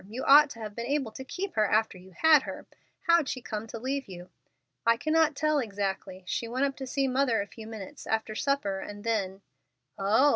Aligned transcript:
You 0.09 0.23
ought 0.23 0.49
to 0.51 0.59
have 0.59 0.75
been 0.75 0.87
able 0.87 1.11
to 1.11 1.23
keep 1.23 1.53
her 1.53 1.67
after 1.69 1.95
you 1.99 2.09
had 2.09 2.41
her. 2.41 2.65
How'd 3.01 3.29
she 3.29 3.39
come 3.39 3.67
to 3.67 3.77
leave 3.77 4.07
you?" 4.07 4.31
"I 4.83 4.97
cannot 4.97 5.35
tell 5.35 5.59
exactly. 5.59 6.23
She 6.25 6.47
went 6.47 6.65
up 6.65 6.75
to 6.77 6.87
see 6.87 7.07
Mother 7.07 7.39
a 7.39 7.45
few 7.45 7.67
minutes 7.67 8.07
after 8.07 8.33
supper, 8.33 8.79
and 8.79 9.03
then——" 9.03 9.43
"Oh!" 9.99 10.29